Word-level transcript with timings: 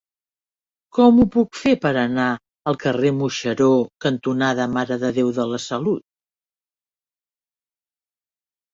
Com 0.97 1.19
ho 1.19 1.25
puc 1.35 1.59
fer 1.63 1.73
per 1.83 1.91
anar 2.05 2.29
al 2.73 2.79
carrer 2.85 3.13
Moixeró 3.19 3.69
cantonada 4.07 4.69
Mare 4.79 5.01
de 5.07 5.15
Déu 5.21 5.33
de 5.41 5.49
la 5.55 5.63
Salut? 5.71 6.07